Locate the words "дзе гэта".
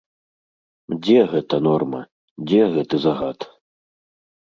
1.03-1.55